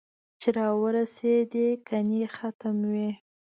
چې 0.39 0.49
را 0.57 0.67
ورېسېدې 0.81 1.67
ګنې 1.87 2.23
ختم 2.35 2.77
وې 2.91 3.09